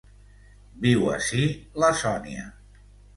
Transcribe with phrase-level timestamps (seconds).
[0.85, 1.43] Viu ací
[1.83, 2.47] la Sònia.